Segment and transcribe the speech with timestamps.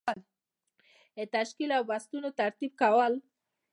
[1.15, 3.13] د تشکیل او بستونو ترتیب کول.